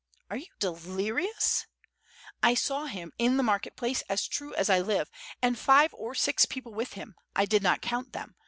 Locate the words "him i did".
6.93-7.61